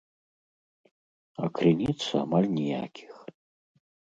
[1.45, 3.13] А крыніц амаль ніякіх.